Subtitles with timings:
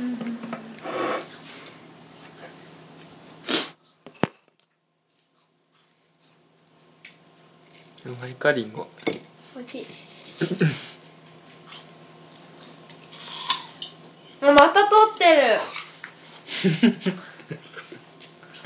[0.00, 0.02] う
[8.18, 8.88] まいかりんご。
[9.54, 9.86] おいしい。
[14.40, 15.60] あまた撮ってる。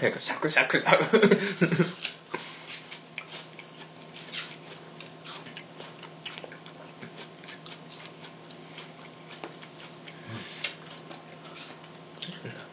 [0.02, 1.18] なんかシャクシャクシャク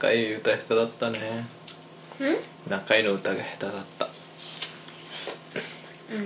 [0.01, 1.45] 仲いい歌下手だったね。
[2.19, 2.37] うん？
[2.67, 4.05] 仲いいの歌が下手だった。
[4.05, 4.07] う
[6.17, 6.25] ん。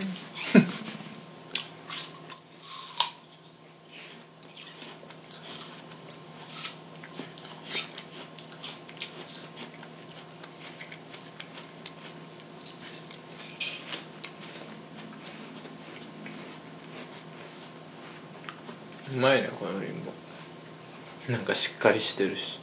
[19.13, 22.59] うまいねこのりんごなんかしっかりしてるし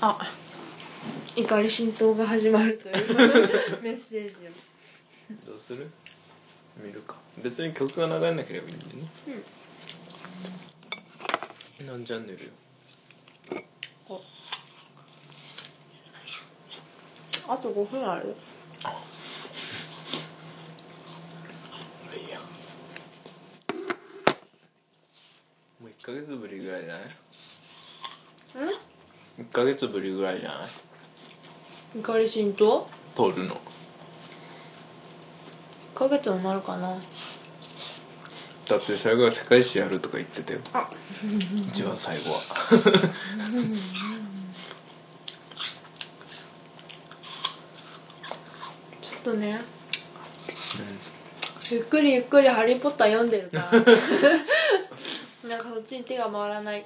[0.00, 0.18] あ
[1.36, 2.94] 怒り浸透が始まるという
[3.82, 4.50] メッセージを。
[5.50, 5.90] どうする？
[6.84, 7.16] 見るか。
[7.42, 9.08] 別に曲が流れなければいいんでね。
[11.80, 11.86] うん。
[11.86, 12.50] 何チャンネルよ？
[14.08, 14.20] お。
[17.52, 18.34] あと5分ある。
[22.16, 22.38] いいや。
[25.80, 27.02] もう1ヶ月ぶりぐらいじゃない？
[27.02, 27.10] うん
[29.38, 30.54] 1ヶ月ぶりぐらいじゃな
[31.96, 32.00] い？
[32.00, 33.54] 怒り浸透撮るの。
[35.94, 36.96] 1ヶ月もなるかな。
[38.68, 40.60] だって最後は世界史やるとか言ってたよ。
[40.72, 40.88] あ。
[41.68, 42.40] 一番最後は。
[49.02, 49.60] ちょっとね。
[51.70, 53.70] ゆっくりゆっくり「ハリー・ポッター」読んでるから。
[55.48, 56.84] なんかそっちに手が回らない。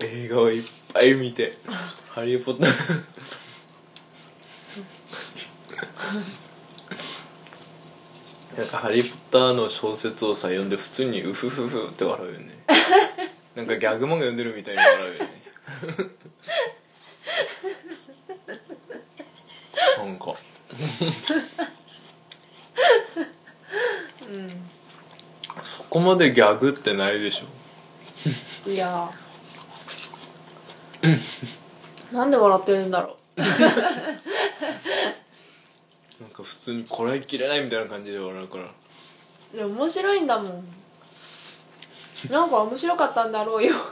[0.00, 0.62] 映画をいっ
[0.96, 1.58] ぱい見て
[2.08, 2.70] 「ハリー・ポッター」
[8.56, 12.64] なんか「ハリー・ポッター」の小説をさ読んで普通にウフフフって笑うよね。
[13.54, 15.42] なんかギャグ漫画読んでるみたいに笑うよね。
[19.98, 20.34] なんか。
[24.28, 24.70] うん。
[25.62, 28.70] そこまでギャグってないでしょ。
[28.70, 29.10] いや
[32.12, 33.48] なんで笑ってるんだろ なん
[36.30, 38.64] か普通にこらえきれないみたいな感じで笑うから。
[38.64, 38.68] う
[39.56, 40.68] いや面白いんだもん。
[42.30, 43.74] なんか面白かったんだろうよ。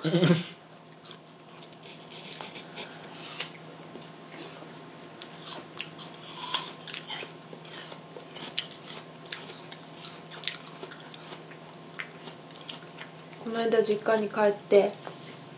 [13.44, 14.92] この間実家に帰って。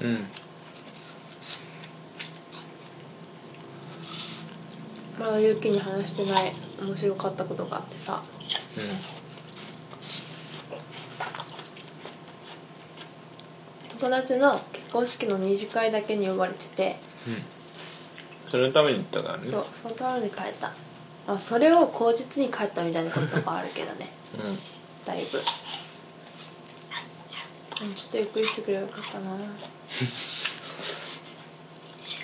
[0.01, 0.29] うん
[5.27, 6.53] まだゆうきに話してない
[6.87, 8.23] 面白かったことがあってさ。
[13.99, 16.97] 友達の結婚式の二次会だけに呼ばれてて。
[17.27, 17.31] う
[18.49, 18.51] ん。
[18.51, 19.49] そのために行ったからね。
[19.49, 20.73] そうそのために帰った。
[21.27, 24.13] あそれを口実に帰ったみたいなこともあるけどね。
[24.35, 24.41] うん。
[25.07, 25.39] だいぶ。
[27.83, 29.37] うんちょっとゆっくりしてくればよかったな。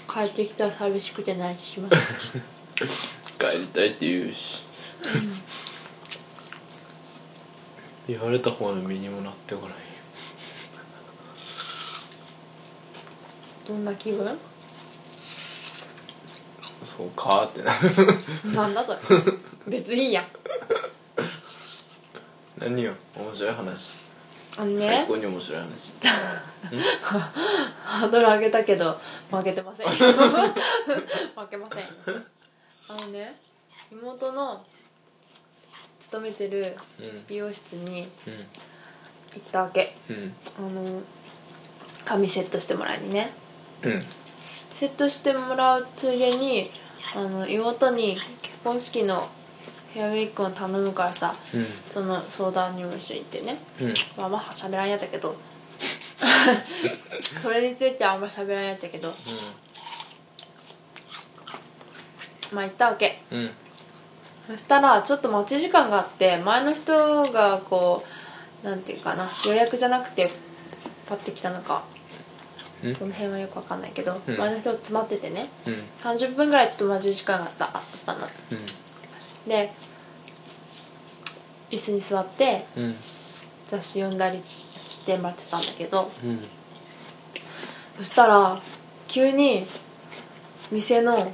[0.09, 1.91] 帰ってきたら寂しくて泣いてしまう
[2.77, 4.63] 帰りたいって言うし。
[8.09, 9.77] 言われた方の身にもなってこない。
[13.67, 14.39] どんな気分？
[16.97, 18.55] そうかーってなる。
[18.55, 18.99] なんだそれ？
[19.69, 20.27] 別にいいやん。
[22.59, 22.93] 何よ？
[23.17, 23.97] 面白い話。
[24.59, 24.79] あのね。
[24.79, 25.93] 最高に面白い話。
[27.85, 29.01] ハードル上げたけど
[29.31, 29.93] 負けてませんよ。
[29.97, 31.79] 負けません。
[31.79, 32.23] よ
[32.93, 33.35] あのね
[33.91, 34.65] 妹の
[36.01, 37.25] 勤めてるうん。
[37.27, 38.31] 美容室にう
[39.35, 39.95] 行ったわけ。
[40.11, 40.35] んうん。
[40.59, 41.03] あの
[42.05, 43.33] 髪セットしてもらいにね。
[43.85, 44.03] うん。
[44.75, 46.71] セットしてもらうついでに
[47.17, 49.29] あの妹に結婚式の
[49.95, 51.35] ヘアメイクを頼むからさ
[51.93, 53.57] その相談にも一緒に行ってね。
[53.81, 53.87] うん。
[53.87, 55.35] うんまあまあ喋らんやったけど。
[57.43, 59.13] それについてはあんま喋らんやったけど
[62.55, 63.23] まあ行ったわけ。
[63.31, 63.51] うん。
[64.47, 68.05] そしたらちょっと待ち時間があって前の人がこ
[68.65, 70.29] うなんていうかな予約じゃなくて
[71.07, 71.85] パッて来たのか。
[72.85, 72.95] うん。
[72.95, 74.37] その辺はよくわかんないけど、うん。
[74.37, 75.49] 前の人詰まっててね。
[75.67, 75.73] うん。
[76.13, 77.73] 30分ぐらいちょっと待ち時間があったあっ
[78.07, 78.29] たの。
[79.47, 79.73] で
[81.71, 82.95] 椅子に座ってうん。
[82.95, 82.97] ち
[83.67, 84.43] 雑誌読んだり
[84.85, 86.11] してもらってたんだけど。
[86.25, 86.39] うん。
[87.99, 88.61] そしたら
[89.09, 89.67] 急に
[90.71, 91.33] 店の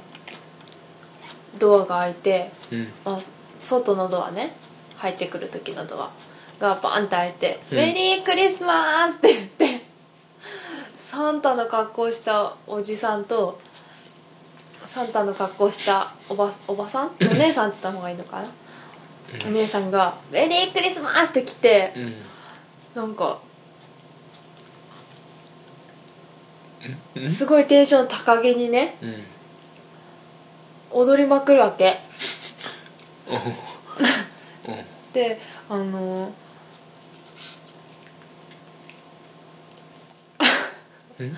[1.57, 2.93] ドアが開いて、うん。
[3.05, 3.19] まあ、
[3.61, 4.55] 外のドアね
[4.97, 6.11] 入ってくる時のドア
[6.59, 7.77] がバンって開いて「うん。
[7.77, 9.81] メリークリスマス!」って言って
[10.97, 13.59] サンタの格好したおじさんと
[14.89, 17.07] サンタの格好したおばおばさん？
[17.07, 18.47] お姉さんって言った方がいいのかな、
[19.45, 22.13] お姉さんが「メリークリスマス!」って来てうん。
[22.95, 23.39] なんか
[27.15, 27.29] うん。
[27.29, 29.23] すごいテンション高げにねうん
[30.91, 31.99] 踊りまくるわけ。
[35.13, 35.39] で
[35.69, 36.31] あの
[41.19, 41.37] うん？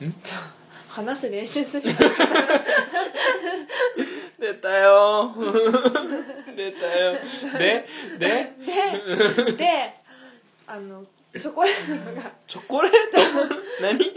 [0.88, 1.88] 話す練習する
[4.40, 5.34] 出たよ。
[6.56, 7.12] 出たよ。
[7.58, 7.86] で？
[8.18, 8.52] で？
[9.46, 9.94] でで
[10.66, 12.32] あのチョコレートが。
[12.46, 13.18] チョコレート？
[13.82, 14.10] 何チ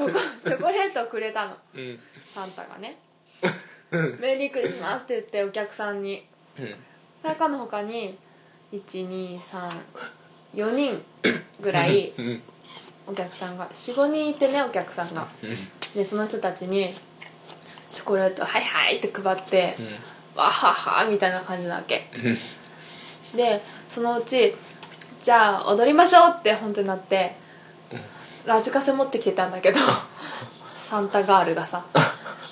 [0.00, 1.56] ョコチョコレートをくれたの。
[1.74, 1.98] うん。
[2.34, 2.90] サンタがね。
[2.90, 2.96] うん
[4.20, 6.24] 「メリークリスマス」って言ってお客さんに。
[7.22, 8.18] それかの他に
[8.72, 9.40] 1234
[10.74, 11.02] 人
[11.60, 12.42] ぐらいうん
[13.06, 13.68] お客さんが。
[13.70, 15.28] 45人いてねお客さんが。
[15.94, 16.94] でその人たちに
[17.92, 19.76] チョコレート「はいはい」って配って
[20.34, 22.08] 「わはは」みたいな感じなわけ。
[23.32, 23.36] うん。
[23.36, 23.62] で
[23.94, 24.54] そのうち
[25.22, 27.36] 「じゃあ踊りましょう」って本当になって
[28.44, 29.80] ラジカセ持ってきてたんだけど
[30.88, 31.84] サンタガールがさ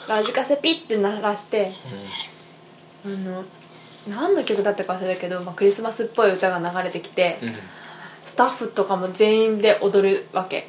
[0.09, 1.71] ラジカセピッて鳴らして
[3.05, 3.45] あの
[4.09, 7.49] 何の曲だったか忘れたけど、まあ、クリスマスっぽい歌が流れてきてうん。
[7.49, 7.55] うん
[8.25, 10.67] スタッフとかも全員で踊るわけ。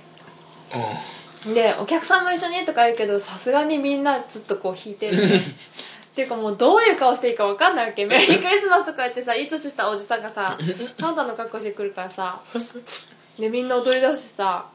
[1.54, 5.36] でお客さんも一緒にとか言うけどさすがにみんなちょっとこう弾いてるね。
[6.14, 8.06] っていうかもうどういう顔していいか分かんないわけ。
[8.06, 10.58] メリークリスマスとか言ってさいい年したおじさんがさ
[11.00, 12.42] サンタの格好してくるからさ
[13.40, 14.66] でみんな踊り出してさ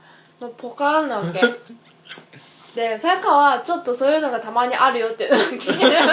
[0.40, 1.40] もうポカーンなわけ
[2.78, 5.66] でさやかはちょっとそういうのがたまにあるよっていうのを聞いて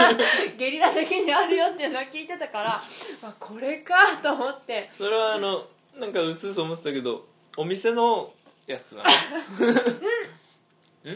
[0.58, 2.82] ゲリラ的にあるよっていうのは聞いてたから
[3.22, 4.90] あこれかと思って。
[4.92, 5.68] それはあの
[6.00, 8.34] なんか薄々思ってたけどお店の
[8.66, 9.04] やつな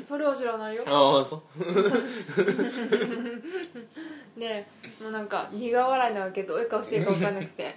[0.05, 0.83] それは知らないよ。
[0.85, 1.41] のああそう。
[4.39, 4.67] で
[5.01, 6.43] もうなんか苦笑いなわけ。
[6.43, 7.75] どどういう顔していいか分かんなくて。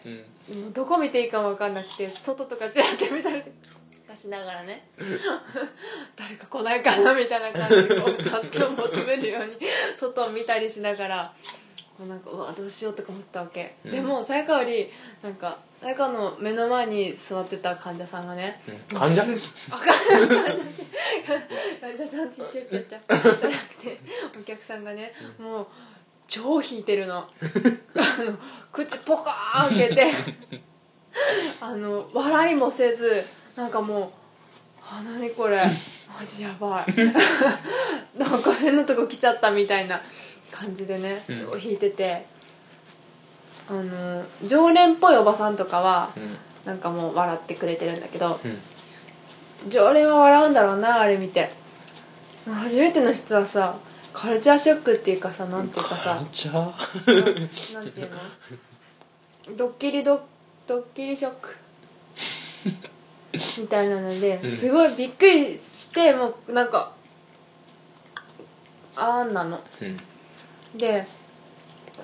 [0.50, 0.74] うん。
[0.74, 2.10] どこ見ていいかも分かんなくて。
[2.10, 3.42] 外とかちらって見たり
[4.14, 4.86] 出しながらね
[6.16, 9.56] 誰か来ないかなみたいな感じでこう助けを求めるように
[9.96, 11.34] 外を見たりしながら
[11.98, 13.90] もうなんかうわどうしようとか思ったわけ、うん。
[13.90, 14.90] でもさやかより
[15.22, 18.60] なんかさやかの目の前に座ってた患者さんがね
[18.90, 18.98] うん。
[18.98, 19.22] 患者？
[19.70, 20.56] あかんない。
[21.26, 23.00] 患者患者さんちっちゃいちゃっちゃ。
[23.08, 24.00] じゃなくて
[24.40, 25.66] お客さんがねもう
[26.26, 27.18] 超引いてるの。
[27.96, 28.38] あの
[28.72, 30.10] 口ポカーン開けて
[31.60, 33.24] あの笑いもせず
[33.56, 34.10] なんかもう
[34.88, 35.64] 「あ何これ。
[36.18, 36.86] マジやばい」
[38.18, 40.02] なんか変なとこ来ちゃったみたいな
[40.50, 41.36] 感じでねうん。
[41.52, 42.26] 超引いてて、
[43.68, 46.36] あの常連っぽいおばさんとかはうん。
[46.64, 49.70] なんかもう笑ってくれてるんだけどうん。
[49.70, 51.52] 常連は笑うんだろうなあれ見て。
[52.46, 53.76] 初めての人はさ
[54.12, 56.16] カルチャーショックっていうかさなんていうかさ。
[56.16, 56.74] 患者ななん
[57.90, 59.56] ていうの？
[59.56, 60.22] ドッキリド
[60.66, 61.56] ドッキリショック
[63.58, 64.50] みたいなのでうん。
[64.50, 66.92] すごいびっくりしてもうなんか
[68.96, 69.60] あーんなの。
[69.80, 70.78] うん。
[70.78, 71.06] で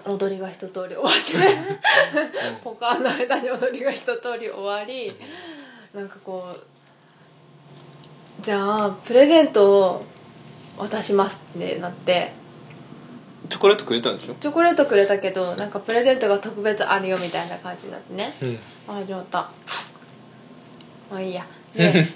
[0.04, 5.12] 踊りが一通り終わってポカーンの間に踊りが一通り終わり
[5.94, 6.60] なんかこう
[8.42, 10.04] じゃあプレゼントを
[10.78, 12.32] 渡しますってなって。
[13.48, 14.34] チョコレートくれたんでしょ？
[14.34, 18.34] チョコレートくれたけどなんかプレゼントが特別あるよみたいな感じになってね。
[18.42, 18.58] うん。
[18.88, 19.50] あ始まった
[21.10, 21.46] まあいいや。
[21.74, 22.06] で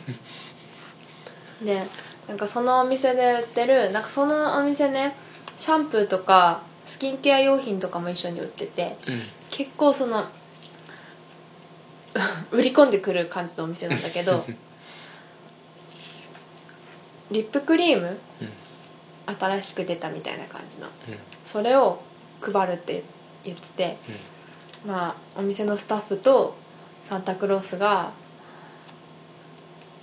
[1.62, 1.86] で
[2.28, 5.14] なんかそのお店で売ってるなんかそのお店ね
[5.56, 8.96] シャンプーとかスキンケア用品とかも一緒に売ってて
[9.50, 10.26] 結構その
[12.50, 14.44] 売り込んでくる感じのお店なんだけど
[17.30, 18.48] リップクリームうん。
[19.38, 20.88] 新しく出たみたいな感じの。
[20.88, 20.92] うん。
[21.44, 22.02] それを
[22.40, 23.04] 配るって
[23.44, 23.96] 言ってて
[24.86, 26.56] まあお店のスタッフと
[27.04, 28.12] サンタクロースが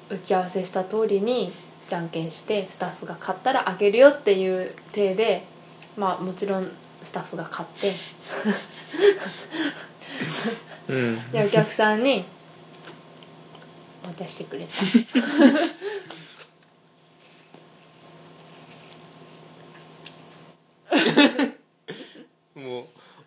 [0.09, 1.51] 打ち合わせした通りに
[1.87, 5.43] じゃんけんしてスタッフが買ったらあげるよっていう体で
[5.97, 7.91] まあもちろんスタッフが買って。
[10.89, 11.31] うん。
[11.31, 12.25] でお客さんに
[14.03, 14.71] 渡してくれた。
[22.59, 22.85] もう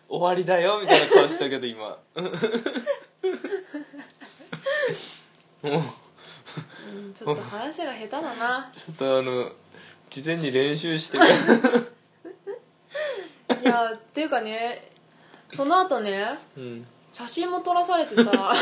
[0.09, 1.97] 終わりだよみたいな顔したけど今。
[5.63, 6.02] もううん
[7.23, 8.69] ちょっと話が下手だな。
[8.71, 9.51] ちょっとあの
[10.09, 11.17] 事前に練習して。
[13.61, 14.91] いやっていうかね
[15.53, 16.25] その後ね
[16.57, 16.87] うん。
[17.11, 18.53] 写真も撮らされてさ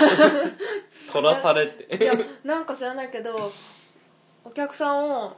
[1.12, 2.04] 取 らされて。
[2.04, 2.14] いや
[2.44, 3.52] なんか知らないけど
[4.44, 5.38] お客さんを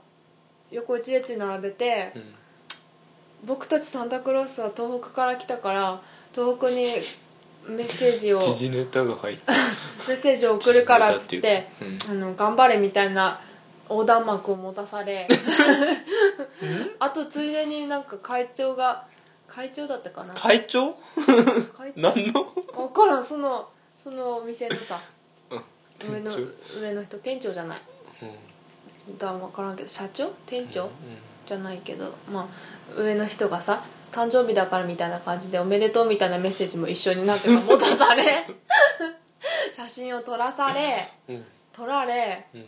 [0.72, 2.36] 横一列に並べてうん。
[3.46, 6.02] 僕たちサンタクロースは東北から来たから
[6.34, 6.88] 東北に
[7.68, 8.40] メッセージを。
[8.40, 9.38] 時事ネタが入っ
[10.14, 11.68] ッセージを送るからっつっ時事て
[12.10, 13.40] あの頑張れみたいな
[13.90, 15.28] 横断幕を持たされ。
[17.00, 19.06] あとついでになんか会長が
[19.48, 20.34] 会長だったかな？
[20.34, 20.94] 会長？
[21.74, 22.02] 会長？
[22.02, 22.46] 何の？
[22.76, 25.00] 分からんそのそのお店のさ
[25.52, 26.14] うん。
[26.14, 26.32] 上の
[26.82, 27.82] 上の人店長じゃない。
[29.08, 29.18] うん。
[29.18, 30.30] だ分からんけど社長？
[30.48, 30.90] 店長、うん。
[31.46, 32.50] じゃないけどま
[32.98, 38.48] あ上の人がさ誕生日だからみたいな感じでおめでとうみたいなメッセージも一緒になってか持たされ
[39.74, 41.46] 写真を撮らされうん。
[41.74, 42.62] 撮られうん。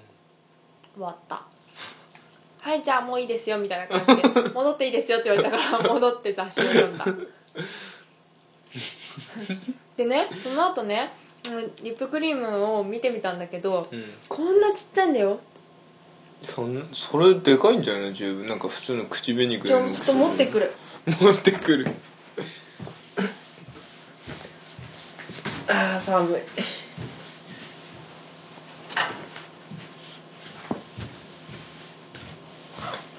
[0.95, 1.43] 終わった。
[2.59, 7.05] はいじゃあもういいですよみたいな感じで 戻っていいですよって言われたから戻って雑誌を読んだ。
[9.97, 11.11] でねその後ね
[11.51, 14.03] うんリップクリームを見てみたんだけどうん。
[14.27, 15.39] こんなちっちゃいんだよ。
[16.43, 18.13] そんそれでかいんじゃない？
[18.13, 18.47] 十分。
[18.47, 20.71] なんか普通の口紅ぐじらいちょっと持ってくる
[21.05, 21.87] 持ってくる。
[25.67, 26.41] ああ寒い。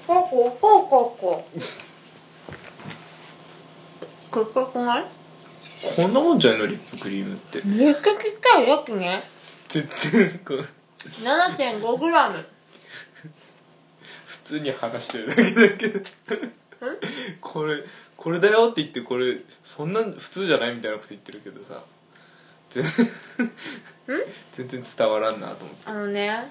[0.05, 1.47] こコこココこ。
[4.43, 5.05] っこくない？
[5.95, 6.67] こんなもんじゃないの？
[6.67, 7.61] リップクリームって。
[7.65, 9.21] めっちゃきっちいよくね。
[9.69, 10.67] 全然こう。
[11.23, 11.97] 7 5
[12.29, 12.45] ム。
[14.25, 15.99] 普通に話してるだけだけど。
[17.41, 17.83] これ
[18.15, 21.81] これだよって言ってこれそんな普通じゃないみたいなこと言ってるけどさ。
[22.69, 22.93] 全然。
[24.53, 25.89] 全然伝わらんなと思って。
[25.89, 26.45] あのね。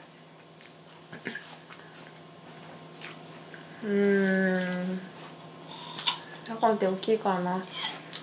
[3.85, 5.01] うーん。
[6.49, 7.63] 中って大きいからな。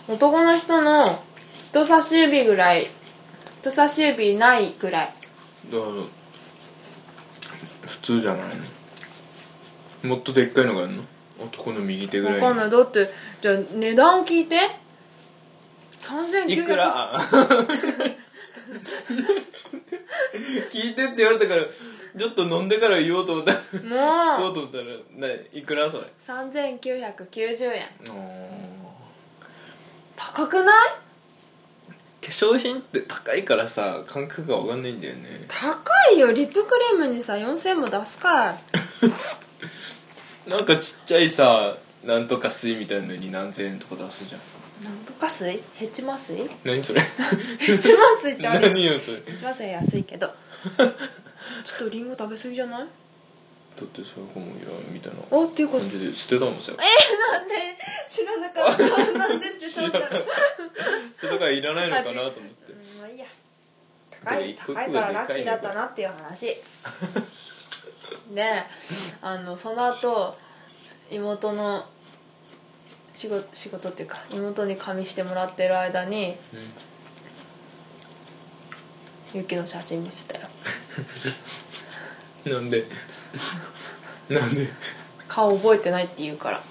[0.07, 1.23] 男の人の
[1.63, 2.89] 人差し指ぐらい。
[3.61, 5.13] 人差し指ないぐらい。
[5.71, 5.91] だから
[7.87, 8.47] 普通じゃない
[10.03, 10.09] の？
[10.09, 11.03] もっとでっかいのがあるの？
[11.39, 12.39] 男の右手ぐらい。
[12.39, 12.69] わかんない。
[12.69, 13.09] だって
[13.41, 14.57] じゃあ値段を聞いて。
[15.97, 17.19] 3900いくら？
[20.71, 23.53] 聞いてって言われたからちょっと飲んでから言おうと思った。
[23.53, 24.83] ら聞こうと思ったら
[25.27, 27.83] ないくらそれ？3990円。
[30.15, 30.89] 高くない？
[32.21, 35.45] 化粧品って高いからさ感覚が分かんないんだよね。
[35.47, 36.31] 高いよ。
[36.31, 38.55] リップクリームにさ4000も出すかい
[40.47, 44.41] なんかちっちゃいさなんとか水みたいなのに何千円とか出すじゃん。
[44.83, 45.61] なんとか水？
[45.75, 46.49] ヘチマ水？
[46.65, 47.01] 何それ？
[47.59, 48.69] ヘチマ水ってある？
[48.71, 49.17] 何よそれ。
[49.31, 50.27] ヘチマ水は安いけど。
[51.63, 52.79] ちょっとリンゴ食べ過ぎじゃない？
[52.81, 57.55] だってそれかもいやみたいなあっていうか感じで捨てたもんさえなんで？
[58.09, 59.13] 知らなかった。
[59.17, 60.07] なんでって 知らなかった。
[60.09, 60.17] 捨
[61.21, 62.73] てたからいらないのかなと思って。
[62.73, 63.25] うんまあいいや。
[64.25, 66.55] 高い高いからラッキーだったなっていう話
[68.33, 68.63] で
[69.21, 70.35] あのその後
[71.11, 71.85] 妹の
[73.13, 76.35] 仕事仕事っていうか妹に髪してもらってる間に
[79.33, 80.47] ゆきの写真見せたよ。
[82.45, 82.85] う んなんで？
[84.29, 84.67] なんで？
[85.27, 86.61] 顔覚えてないって言うから。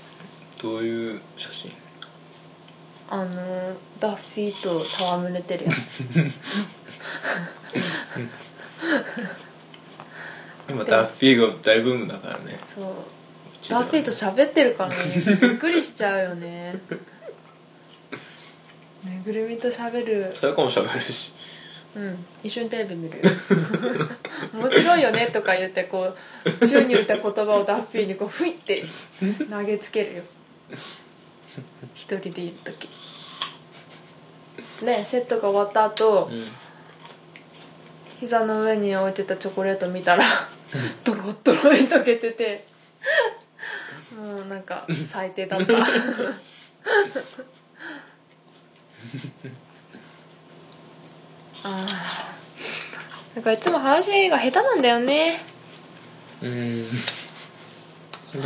[0.63, 1.73] どういう写真？
[3.11, 5.77] あのダッフィーと戯れてるやつ
[10.73, 12.59] 今ダッフィーが大ブームだからね。
[12.65, 12.85] そう。
[13.69, 14.97] ダッフィーと喋ってるからね。
[15.41, 16.81] びっくりしちゃうよね。
[19.05, 20.33] ぬいぐるみと喋る。
[20.35, 21.33] それかも喋るし。
[21.95, 22.25] うん。
[22.43, 23.25] 一緒にテレビ見るよ。
[24.55, 26.15] 面白いよねとか言ってこ
[26.45, 28.85] う宙に浮いた言葉をダッフィーにこうふいって
[29.51, 30.23] 投げつけるよ。
[31.95, 32.89] 一人でいる時。
[34.83, 36.45] でセットが終わった後、うん。
[38.21, 40.25] 膝の上に置いてたチョコレート見たら
[41.05, 42.65] ドロッドロに溶けてて。
[44.17, 45.77] もうなんか最低だった。
[45.79, 52.23] あー。
[53.35, 55.41] なんかいつも話が下手なんだよね。
[56.43, 56.83] うん。
[56.83, 56.89] で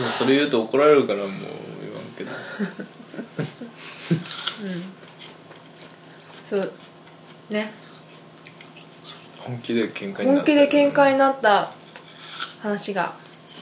[0.00, 1.28] もそれ言うと怒られるからもう
[1.83, 2.30] 言わんけど。
[2.30, 2.35] う
[4.68, 4.83] ん。
[6.49, 6.73] そう。
[7.50, 7.73] ね。
[9.40, 11.73] 本気で喧嘩にな本気で喧嘩にになった
[12.62, 13.14] 話が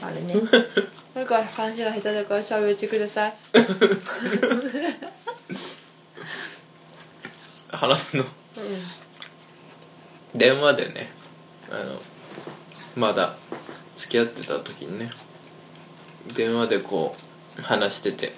[0.02, 0.34] あるね。
[1.14, 3.34] それから話が下手だから喋ってください。
[7.76, 8.24] 話すの。
[8.24, 8.28] うん。
[10.38, 11.08] 電話でね
[11.70, 12.00] あの
[12.96, 13.36] まだ
[13.96, 15.10] 付き合ってた時にね
[16.34, 17.14] 電話でこ
[17.58, 18.32] う話してて。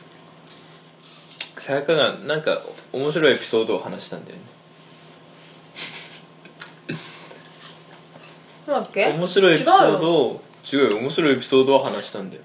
[1.58, 2.60] さやかがなんか
[2.92, 4.42] 面白いエピソードを話したんだよね。
[8.66, 9.06] そうだっけ？
[9.08, 10.42] 面白いエピソードを
[10.72, 12.42] 違うよ面白いエピソードを話したんだよ。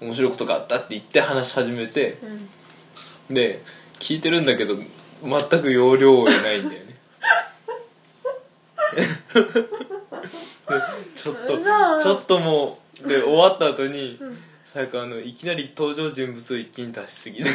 [0.00, 2.18] 面白いことがあったって言って話し始めて。
[2.22, 2.48] うん
[3.30, 3.62] で
[4.00, 4.74] 聞いてるんだけど
[5.22, 6.96] 全く要領を得ないんだよね。
[9.30, 10.80] で
[11.14, 12.02] ちょっと嘘。
[12.02, 14.42] ちょっともうで終わった後にうん。
[14.72, 17.50] さやかあのいきなり登場人物を一気に出しすぎて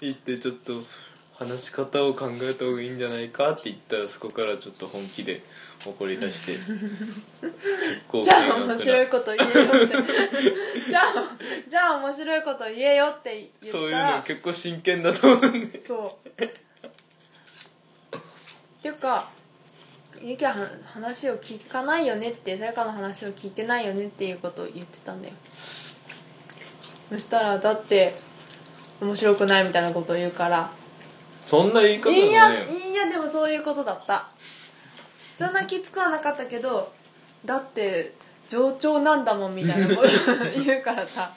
[0.00, 0.72] 言ってちょっと
[1.38, 5.42] 話し方を考えた方がいいんじゃないかって言ったらそこからちょっと本気で
[5.84, 6.52] 怒り出して
[7.42, 9.96] 結構じゃあ面白いこと言えよって。
[10.88, 11.36] じゃあ
[11.66, 13.72] じゃあ面白いこと言えよって言ったら。
[13.72, 15.80] そういうの結構真剣だと思うんで。
[15.80, 16.42] そう。
[16.44, 16.50] っ
[18.82, 19.28] ていうか
[20.22, 20.54] ゆきは
[20.92, 25.34] 話を聞かないよねってさやかの話を聞いてないよねっていうことを言ってたんだよ。
[27.10, 28.14] そしたらだって
[29.00, 30.70] 面白くないみたいなことを言うから
[31.46, 34.28] そんな言い方いやいやでもそういうことだった。
[35.38, 36.92] そんなきつくはなかったけど
[37.44, 38.14] だって
[38.48, 40.08] 上長なんだもんみたいなこと
[40.64, 41.32] 言うからさ。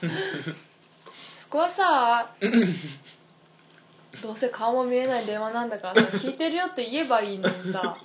[1.35, 2.29] そこはさ
[4.21, 7.97] どうせ顔も見えない電話なんだからさ聞いてるよって言えばいいのにさ。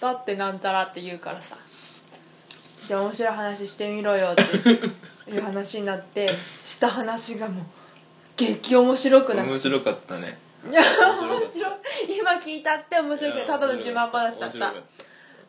[0.00, 1.56] だってなんちゃらって言うからさ。
[2.86, 4.42] じゃあ面白い話してみろよって
[5.30, 7.64] いう話になってした話がもう
[8.36, 9.50] 激面白くなって。
[9.50, 10.38] 面白かったね
[10.70, 10.82] いや
[11.20, 11.72] 面面白い。
[12.18, 14.74] 今聞いたって面白くてただの自慢話だった。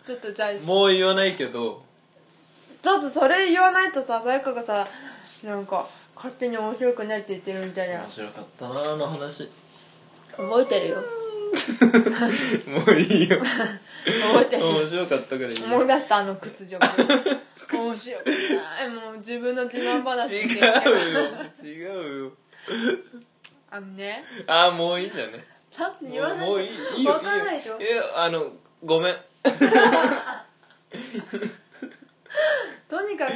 [0.04, 1.84] ちょっとじゃあたもう言わないけど。
[2.84, 4.88] ちょっとそれ言わないとささやかがさ
[5.44, 7.96] なんか勝手に面白くないって言ってるみたいな。
[8.00, 9.50] 面白かったなあの話。
[10.38, 10.98] 覚えてるよ。
[12.68, 13.40] もういいよ。
[13.40, 14.62] 覚えてる。
[14.64, 15.66] よ面白かったからいいよ。
[15.66, 16.86] 思い出したあの屈辱。
[17.74, 18.90] 面白くない。
[18.90, 21.92] もう自分の自慢話違って言ってうよ。
[21.96, 22.32] 違うよ
[23.72, 24.24] あのね。
[24.48, 25.46] ああもういいんじゃね。
[25.78, 27.12] だって言わないともういいいいよ。
[27.12, 27.78] わかんないでしょ？
[27.78, 28.52] いいよえあの
[28.84, 29.16] ごめん。
[32.90, 33.32] とにかく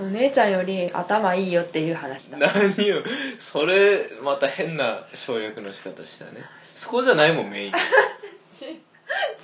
[0.00, 2.38] お姉ちゃんより頭いいよっていう話だ。
[2.38, 3.02] 何よ。
[3.38, 6.42] それまた変な省略の仕方したね。
[6.74, 7.72] そこじゃないもんメイン。
[8.50, 8.80] ち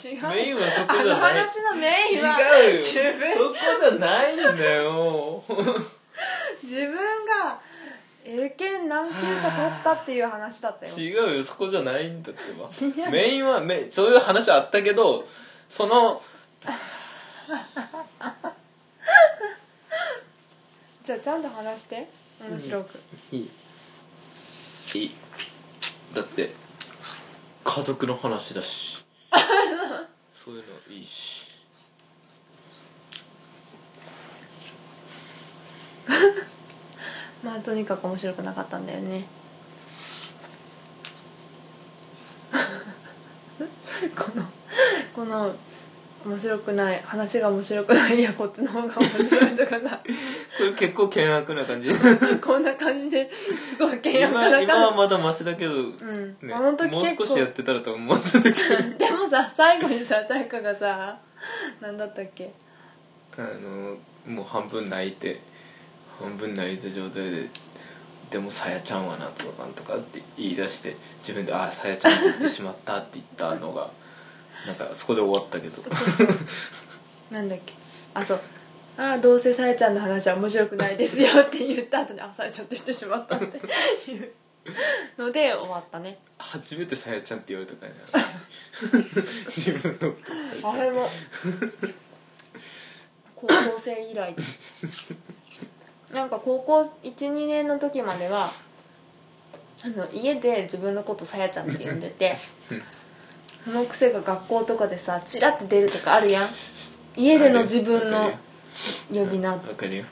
[0.05, 0.23] 違う。
[0.29, 1.35] メインはそこあのじゃない。
[1.35, 2.81] 話のメインは違うよ。
[2.81, 5.45] 自分そこじゃないんだよ。
[6.63, 7.61] 自分が
[8.25, 9.27] 英検何級か取
[9.81, 10.93] ったっていう話だったよ。
[10.97, 12.71] 違うよそこじゃないんだってば。
[13.11, 15.27] メインはメそういう話はあったけど
[15.69, 16.21] その
[21.05, 22.09] じゃあちゃんと話して。
[22.39, 23.01] 面白く、
[23.33, 23.51] いい。
[24.95, 25.11] いい。
[26.15, 26.51] だって
[27.65, 28.96] 家族の話だし
[30.35, 31.45] そういうのいいし。
[37.43, 39.27] まあとにかく面白くなかったんだよね。
[44.17, 44.45] この
[45.15, 45.57] この
[46.27, 50.01] 面白くない話が面白くないいやこっちの方が面白いとかさ。
[50.59, 51.91] これ結構険悪な感じ。
[52.41, 58.57] こんな感じですごい険悪今な今は感まだマシだけど、じうん、ね、あの時もう少しやってたらと思ってたけど。
[58.99, 61.19] でもさ最後にささやかがさ
[61.81, 62.53] 何だったっけ？
[63.39, 65.41] あのもう半分泣いて
[66.21, 67.49] 半分泣いた状態で
[68.31, 73.91] 「でもさやちゃんはな」とかなんとかって言い出して自分で「ああさやちゃんって言ってしまった」って言ったのが
[74.67, 75.83] なんかそこで終わったけど。
[77.31, 77.73] なんだっけ？
[78.15, 78.41] あそう。
[78.99, 83.59] ああどうせさやちゃんの話は面白くないですよって言った後にあさやちゃんって言ってしまったって
[84.11, 84.33] いう。
[85.17, 86.19] ので終わったね。
[86.39, 88.27] 初めてさやちゃんって言われたからね。
[89.55, 90.19] 自分のこ
[90.63, 91.09] とあれも。
[93.37, 94.35] 高校生以来。
[96.13, 98.51] なんか高校12年の時までは
[99.85, 102.37] あの家で自分のことさやちゃんって呼んでて
[103.67, 106.45] その癖が学校とかでさチラって出るとかあるやん。
[107.17, 108.31] 家での自分の
[109.11, 109.51] 呼び名。
[109.51, 110.05] わかるよ。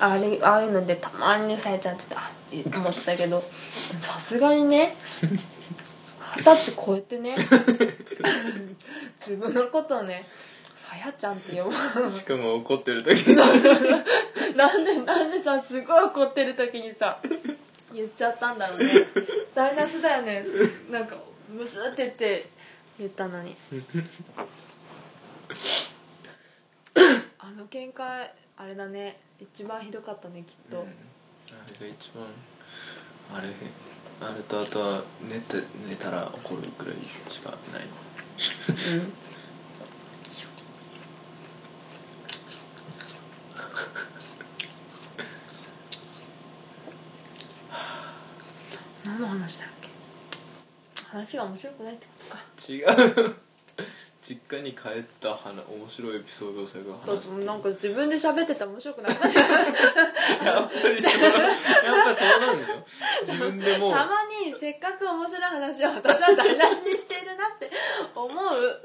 [0.00, 2.06] あれああいうのでたまにねさやちゃんって
[2.52, 3.38] 言ってあって思ってたけど。
[3.38, 4.96] さすがにね。
[6.38, 7.36] 二十歳超えてね。
[9.18, 10.24] 自分のことをね
[10.74, 13.36] さやちゃんって呼ぶしかも怒ってる時に。
[14.56, 17.18] なんでなんでさすごい怒ってる時にさ
[17.92, 19.06] 言っちゃったんだろうね。
[19.54, 20.42] 台無しだよね。
[20.90, 21.16] なんか
[21.48, 22.46] ムスって言って
[22.98, 23.56] 言ったのに。
[27.38, 29.18] あの喧嘩あれだね。
[29.40, 32.24] 一番ひどかったねきっと、れが一番
[33.30, 33.48] あれ
[34.20, 36.96] あれとあとは寝て寝たら怒るぐらい
[37.30, 37.84] しかない。
[38.96, 39.12] うん
[49.04, 49.88] 何の話だっけ
[51.18, 52.42] 話が面白くないってことか。
[52.68, 52.82] 違
[53.30, 53.34] う。
[54.22, 61.44] 実家に帰った話面白いエピソードをそれがだ話すってなんか自分で喋ってたら面白くなくなっちゃうやっぱりそうやっ
[62.04, 62.76] ぱそうなんですよ。
[63.22, 63.92] 自分でもう。
[63.92, 64.12] たま
[64.44, 67.70] にせっかく面白い話を私は台無しにしているなって
[68.14, 68.82] 思う。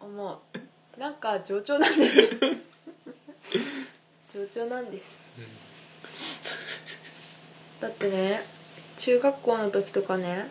[0.00, 1.00] 思う。
[1.00, 2.38] なんか冗長なんです。
[4.34, 5.24] 冗長なんです。
[7.80, 8.40] だってね
[8.98, 10.46] 中学校の時とかね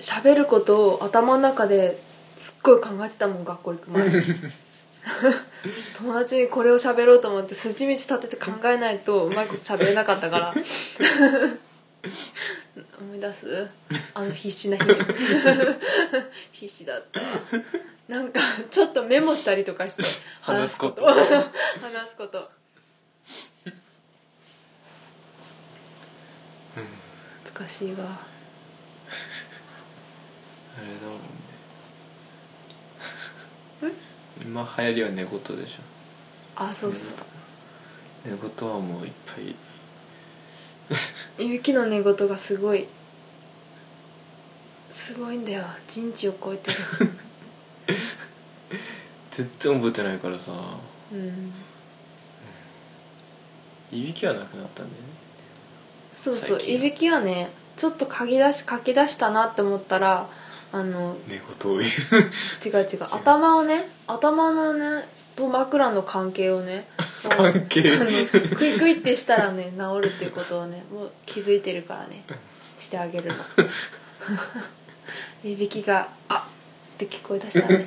[0.00, 1.98] 喋ることを頭の中で
[2.36, 4.08] すっごい考えてたもん学校行く前。
[5.96, 10.54] 友達にこれを喋ろうと思って筋道立てて考えないとうまいこと喋れなかったから。
[13.00, 13.68] 思い出す？
[14.14, 15.04] あの必死な日々
[16.52, 17.20] 必死だった。
[18.08, 20.02] なんかちょっとメモしたりとかして
[20.40, 21.04] 話すこと。
[21.04, 21.32] 話す
[21.80, 22.48] 話すこと
[27.56, 28.37] 難しいわ
[30.78, 31.16] あれだもん
[33.90, 33.94] ね。
[34.44, 35.80] 今流行りは寝言でしょ。
[36.56, 37.16] あそうそう
[38.24, 39.54] 寝言はもういっぱい。
[41.44, 42.88] ゆきの寝言がすごい。
[44.90, 45.64] すごいんだよ。
[45.86, 46.76] 人知を超えてる。
[49.32, 50.52] 全然覚えてないからさ。
[51.12, 51.52] うん。
[53.90, 55.08] いびきはなくなったんだよね。
[56.12, 56.62] そうそう。
[56.62, 60.28] いびきはねちょっと書き出し書き出したなって思ったら
[60.70, 61.90] あの寝言を言う
[62.64, 62.86] 違う。
[62.86, 63.02] 違う。
[63.10, 65.04] 頭をね頭のね
[65.36, 66.86] と枕の関係をね
[67.30, 67.90] 関係。
[67.90, 68.06] あの
[68.56, 72.24] クイクイってしたらね治るっていうことをねもう気づいてるからね
[72.76, 73.34] してあげるの。
[75.50, 76.40] いびきが「あっ!」
[76.94, 77.84] って聞こえ出したらね。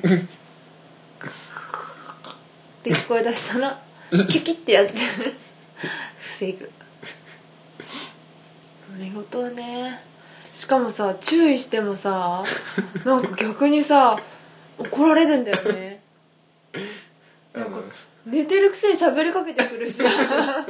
[2.82, 4.94] て聞こえ出したらキュキってやって
[6.18, 6.70] 防ぐ。
[8.98, 10.04] 寝言はね
[10.52, 12.44] しかもさ注意してもさ
[13.04, 14.20] なんか逆にさ
[14.78, 16.02] 怒られるんだよね。
[17.54, 17.80] なんか
[18.26, 20.04] 寝てるくせに喋りかけてくるしさ。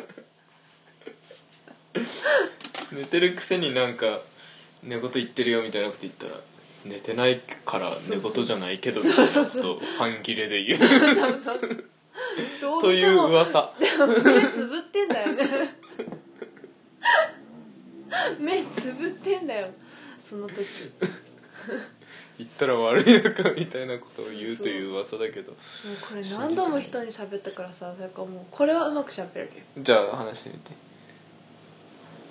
[2.93, 4.21] 寝てるくせになんか
[4.83, 6.33] 寝言言ってるよみたいなこと言ったら
[6.85, 9.63] 寝てないから寝言じゃないけどそうそうそう。
[9.63, 10.81] ちょっと半切れで言う。
[12.81, 13.73] という噂。
[13.79, 15.82] でも目つぶってんだよね
[18.39, 19.69] 目つぶってんだよ。
[20.25, 20.57] その時。
[22.39, 25.53] 言ったら悪いのかみたいなことを言うという噂だけど。
[25.53, 25.61] もう
[26.09, 29.53] これ何度も人に喋ったからさなんかもうこれはうまく喋れるよ。
[29.79, 30.73] じゃあ話してみて。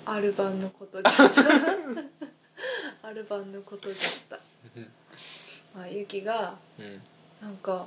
[0.04, 3.08] アルバンのことじゃった。
[3.08, 4.40] アルバンのことじゃった。
[5.74, 7.02] まあユキがうん
[7.40, 7.86] なんか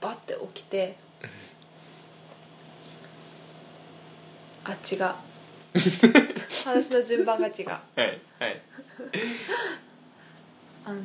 [0.00, 0.96] バッて起きて
[4.64, 5.14] あ違う
[6.64, 7.68] 話の順番が違う。
[7.68, 8.60] はいはい。
[10.84, 11.00] あのー、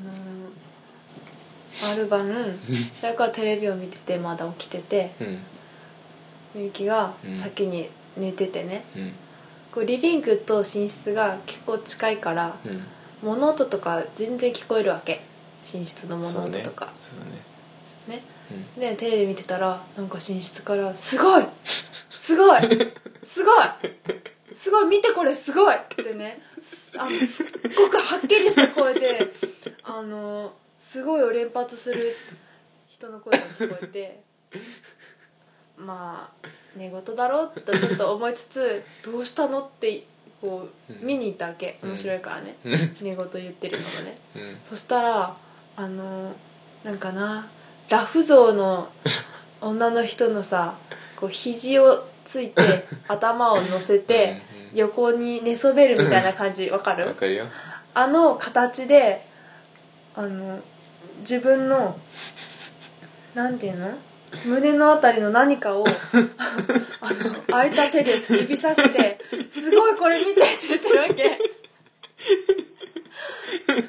[1.92, 2.32] ある晩
[3.02, 5.40] それからテレビを見ててまだ起きててうん。
[6.62, 7.38] ゆうきがうん。
[7.38, 9.14] 先に寝ててね、うん。
[9.74, 12.84] こうリビングと寝室が結構近いからうん。
[13.22, 15.22] 物音とか全然聞こえるわけ。
[15.74, 16.94] 寝室の物音とか。
[17.00, 17.32] そうだね。
[18.20, 18.24] ね。
[18.76, 18.82] うん。
[18.82, 21.46] でテレビ見てたらなんか寝室から「すごい！
[22.10, 22.62] すごい！
[23.24, 23.56] すごい
[24.64, 26.42] すごい見てこれすごい!」ってね
[26.98, 27.48] あの すっ
[27.78, 29.34] ごくはっきりした声で
[29.84, 32.16] あのすごいを連発する
[32.88, 34.24] 人の声が聞こえて
[35.76, 36.48] まあ
[36.78, 40.06] 寝言だろうとちょっと思いつつ「どうしたの?」って
[40.40, 41.06] こううん。
[41.06, 41.78] 見に行ったわけ。
[41.84, 42.56] 面白いからね。
[42.64, 42.74] うん。
[43.02, 44.18] 寝言言ってるのがね。
[44.36, 44.60] うん。
[44.64, 45.38] そしたら
[45.76, 46.34] あの
[46.84, 47.50] なんかな
[47.90, 48.90] ラフ像の
[49.62, 50.76] 女の人のさ
[51.18, 54.42] こう肘をついて頭を乗せて
[54.74, 56.70] 横に寝そべるみたいな感じ。
[56.70, 57.08] わかる？
[57.08, 57.46] わかるよ。
[57.94, 59.26] あの形で
[60.16, 60.60] あの
[61.20, 61.98] 自分の
[63.36, 63.98] なんていうの？
[64.46, 65.86] 胸のあたりの何かを
[67.02, 69.20] あの開いた手で指さして
[69.52, 71.40] 「すごいこれ見て」って言ってるわけ。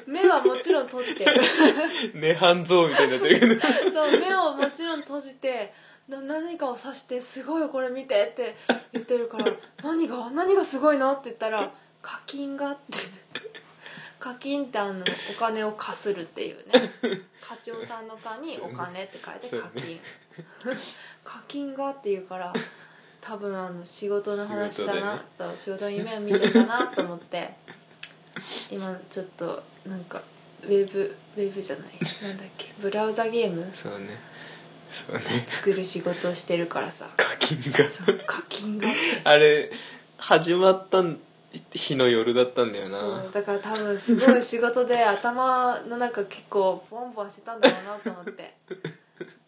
[0.07, 1.41] 目はもちろん閉じてる。
[2.15, 3.61] 涅槃像みたいになってるけど。
[3.91, 5.73] そう目をもちろん閉じて
[6.09, 8.55] な何かを指して「すごいよこれ見て」って
[8.93, 9.51] 言ってるから
[9.83, 12.97] 「何が何がすごいの?」って言ったら「課金が」って
[14.19, 16.91] 課金ってあのお金を貸するっていうね。
[17.41, 19.99] 課長さんの課にお金って書いて課金。
[21.23, 22.51] 課金がって言うから
[23.21, 27.53] 多分あの仕事の話だな仕と仕事の夢を見てたなと思って
[28.71, 30.23] 今ちょっとなんか
[30.63, 31.87] ウェブウェブじゃない
[32.23, 33.71] なんだっけブラウザゲーム？
[33.75, 34.07] そうね
[34.95, 35.21] そうね。
[35.47, 37.09] 作る仕事をしてるからさ。
[37.17, 38.87] 課金がそう課金が。
[39.25, 39.71] あれ
[40.17, 41.03] 始まった
[41.73, 42.99] 日の夜だったんだよな。
[42.99, 48.55] そうだから多分すごい仕事で頭の中結構ボンボンしてたんだろうなと思って。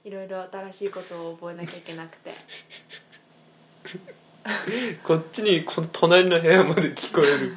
[0.03, 2.33] いろいろ新しいことを覚えなきゃいけなくて。
[5.03, 7.55] こっちにこ隣の部屋まで聞こえる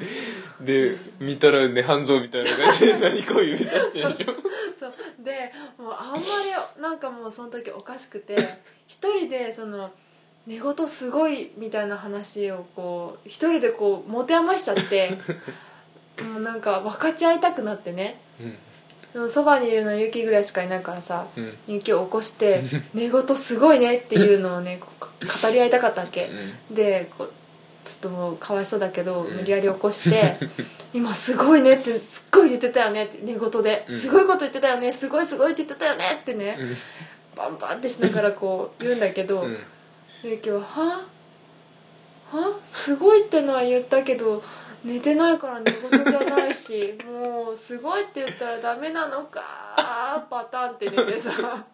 [0.64, 4.34] で見たらね半蔵みたいな感じで 何かを指さしてるでしょ。
[4.78, 8.36] そうでもうあんまりなんかもうその時おかしくて
[8.86, 9.90] 一人でその
[10.46, 15.18] 寝言すごいみたいな話をこう一人でこう持て余しちゃって
[16.22, 18.20] もうなんか分かち合いたくなってね。
[19.12, 21.48] でもそばにいるのゆきぐらいしかいないからさうん。
[21.76, 22.62] を起こして
[22.94, 26.30] 「寝言すごいね」っていうのをねこう語り合いたかったわけ。
[26.70, 27.32] でこう
[27.84, 29.36] ちょっともうかわいそうだけどうん。
[29.36, 30.38] 無理やり起こして
[30.92, 34.00] 「今すごいね」ってすっごい言ってたよねって寝言で「うん。
[34.00, 34.92] すごいこと言ってたよね。
[34.92, 36.58] すごいすごいって言ってたよね」ってね。
[36.60, 36.76] うん。
[37.36, 39.58] バンバンってしながらこう 言うんだけどうん。
[40.22, 41.04] ゆきは「は？
[42.32, 42.60] は？
[42.64, 44.42] すごいってのは言ったけど
[44.84, 51.64] 寝てないから寝言じゃないし もうすごいって言ったらダメなのかパターンって寝てさ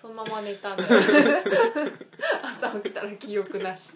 [0.00, 0.88] そのまま寝たんだよ
[2.42, 3.94] 朝起きたら記憶なし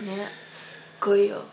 [0.00, 0.28] ね。
[0.52, 1.44] すっごいよ。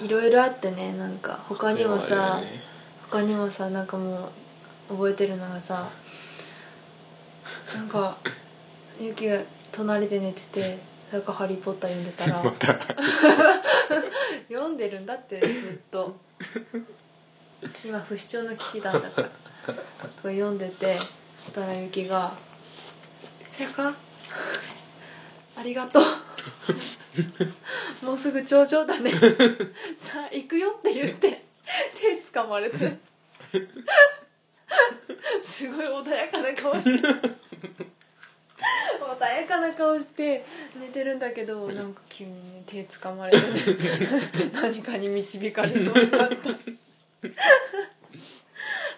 [0.00, 1.44] いろいろあってねなんか。
[1.48, 2.40] 他にもさ、
[3.10, 4.30] 他にもさなんかも
[4.90, 5.88] う覚えてるのがさ
[7.74, 8.18] なんか
[9.00, 9.40] ゆきが
[9.72, 10.78] 隣で寝てて
[11.12, 12.42] なんか「ハリー・ポッター」読んでたら
[14.48, 16.16] 読 んでるんだってずっと。
[17.82, 19.28] 今不死鳥の騎士団だから。
[20.22, 20.98] 読んでて
[21.36, 22.32] そしたらゆきが
[23.50, 23.94] 「せやか？
[25.56, 26.02] ありがとう
[28.02, 29.10] もうすぐ頂上だね。
[29.98, 31.42] さあ行くよ」って言って
[31.94, 32.98] 手掴まれて。
[35.42, 37.08] すごい穏やかな顔して。
[39.00, 40.44] 穏やかな顔して
[40.76, 43.38] 寝てるんだけどなんか急にね手掴まれて。
[43.38, 43.44] ね
[44.52, 46.36] 何かに導かれそうになった。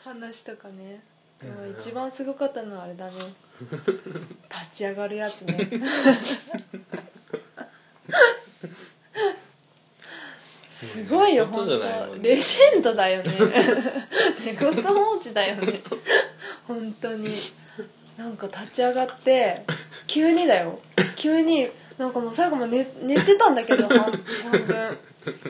[0.04, 1.02] 話とかね。
[1.40, 3.12] でも一番すごかったのはあれだね。
[4.48, 5.68] 立ち上がるやつね
[10.70, 13.32] すごいよ本当レジェンドだよね。
[14.44, 15.80] 寝言王子だよね。
[16.68, 17.34] 本当に。
[18.16, 19.62] なんか立ち上がって
[20.06, 20.80] 急にだよ。
[21.16, 24.00] 急になんかもう最後も寝寝てたんだけど半
[24.50, 24.98] 半分。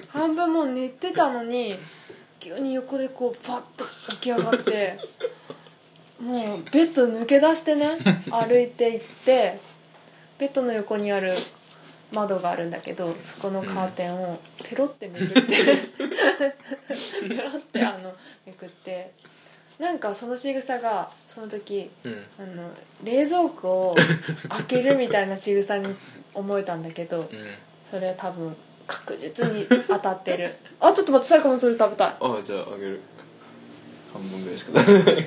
[0.09, 1.79] 半分もう寝てたのに
[2.41, 4.99] 急に横でこうパッと起き上がって
[6.21, 7.99] もうベッド抜け出してね
[8.31, 9.59] 歩いて行って
[10.39, 11.33] ベッドの横にある
[12.13, 15.35] 窓があるんだけどそこのカーテンをペロってめくって
[17.29, 18.15] ペロってあの
[18.47, 19.13] めくって
[19.79, 22.25] なんかその仕草がその時うん。
[22.39, 22.71] あの
[23.05, 23.97] 冷蔵庫を
[24.49, 25.95] 開けるみたいな仕草に
[26.33, 27.29] 思えたんだけどうん。
[27.91, 30.55] それは多分確実に当たってる。
[30.81, 32.17] あちょっと待って最後もそれ食べたい。
[32.21, 33.01] あじゃああげる。
[34.13, 35.27] 半分ぐらいしか食べない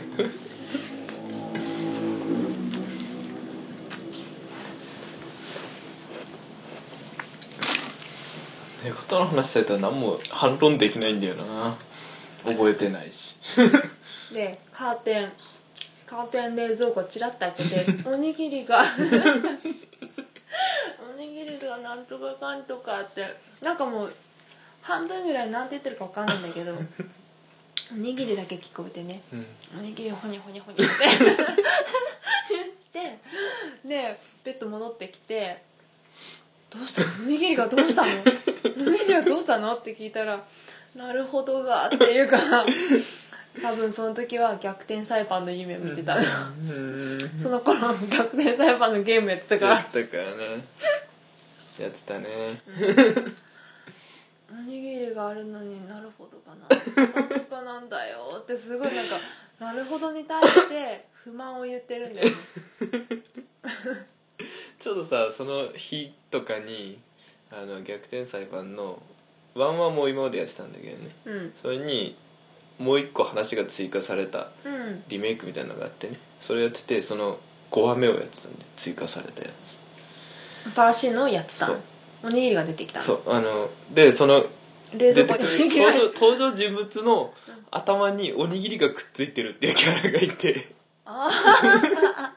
[8.90, 11.78] 寝言の話されたら何も反論できないんだよな。
[12.46, 13.38] 覚えてないし。
[14.34, 15.32] でカーテン。
[16.08, 18.84] カーテン冷蔵庫チラッと開けて おにぎりが。
[21.08, 23.36] おにぎりがなんとかかんとかって。
[23.62, 24.16] なんかもう
[24.82, 26.74] 半分ぐらいなんて言ってるか分かんないんだけど
[27.92, 29.22] おにぎりだけ聞こえてね。
[29.32, 29.46] うん。
[29.80, 30.94] おにぎりほにゃほにゃほにゃって。
[32.50, 33.20] 言って
[33.88, 35.62] でベッド戻ってきて
[36.70, 37.02] 「どうした？
[37.02, 38.10] のおにぎりがどうしたの？
[38.78, 40.46] おにぎりがどうしたの?」って聞いたら
[40.96, 42.66] 「なるほどが」って言うから
[43.62, 47.32] 多分その時は逆転裁判の夢を見てた、うん。
[47.38, 47.80] その頃
[48.10, 49.76] 逆転裁判のゲームやってたから。
[49.76, 50.64] やってたからね。
[51.80, 52.28] やってたね。
[54.52, 56.68] おにぎりがあるのになるほどかな。
[56.70, 59.18] なんとかなんだよってすごいなんか
[59.60, 62.34] なるほどに対して不満を言ってるんだよね
[64.90, 66.98] ちょっとさその日とかに
[67.52, 69.00] あの逆転裁判の
[69.54, 71.10] ワンワンも今までやってたんだけどね。
[71.26, 71.54] うん。
[71.62, 72.16] それに
[72.80, 75.04] もう一個話が追加されたうん。
[75.08, 76.18] リメイクみたいなのがあってね。
[76.42, 77.38] それやっててその
[77.70, 79.78] 5話目をやってたんで追加されたやつ。
[80.74, 81.68] 新しいのをやってた。
[81.68, 81.82] そう。
[82.24, 83.00] おにぎりが出てきた。
[83.00, 83.32] そう。
[83.32, 84.44] あのでその
[84.98, 87.34] 冷蔵庫出てくるにおにぎりが登場登場人物の
[87.70, 90.68] 頭におにぎりがくっついてるっていうキャラがいて。
[91.06, 92.34] あ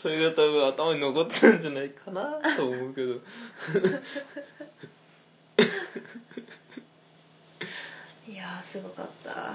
[0.00, 3.14] それが多分頭に残ってるんじゃないかなと思うけど。
[8.28, 9.52] いやーすごかった。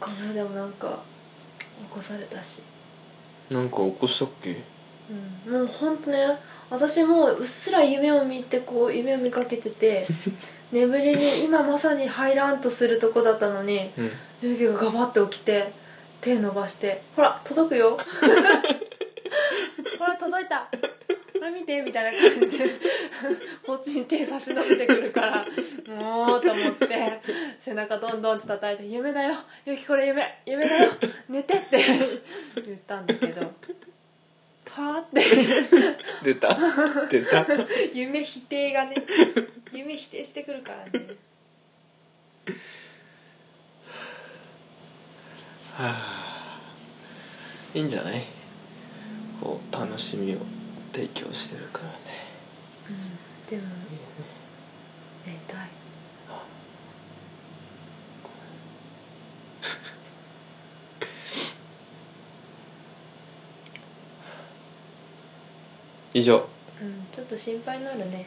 [0.00, 1.00] この間もなんか
[1.82, 2.62] 起こされたし。
[3.50, 4.56] なんか起こしたっけ？
[5.46, 5.52] うん。
[5.52, 6.18] もうほんとね
[6.70, 10.06] 私もうっすら夢を見てこう夢を見かけてて
[10.72, 14.10] 眠りに今まさに入らんとするとこだったのにうん。
[14.42, 15.72] ゆうきがガバッて起きて
[16.20, 17.98] 手伸ばして「ほら届くよ。
[19.98, 20.68] ほら届いた。
[21.38, 22.64] これ見て」みたいな感じで。
[23.66, 25.46] こっちに手差し伸べてくるから。
[25.94, 27.20] もうと思って。
[27.60, 29.34] 背中どんどんって叩いて「夢だよ。
[29.66, 30.22] ゆきこれ夢。
[30.46, 30.90] 夢だよ。
[31.28, 31.78] 寝て」って。
[32.64, 33.52] 言ったんだけど。
[34.70, 35.22] はあって。
[36.24, 36.56] 出た。
[37.10, 37.46] 出た。
[37.94, 38.96] 夢否定がね。
[39.72, 41.16] 夢否定してくるからね
[45.78, 46.58] はあ。
[47.74, 48.22] いいんじゃない？
[49.40, 50.38] こう楽しみを
[50.92, 51.94] 提供してるからね。
[52.90, 53.62] うんでも
[55.26, 55.68] 寝たい。
[66.14, 66.48] 以上。
[66.80, 68.26] うんちょっと心配になるね